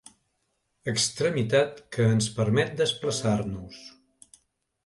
[0.93, 3.83] Extremitat que ens permet desplaçar-nos.